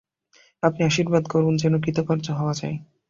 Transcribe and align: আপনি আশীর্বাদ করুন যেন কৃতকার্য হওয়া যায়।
আপনি 0.63 0.81
আশীর্বাদ 0.83 1.23
করুন 1.33 1.53
যেন 1.57 1.73
কৃতকার্য 1.83 2.27
হওয়া 2.31 2.53
যায়। 2.53 2.75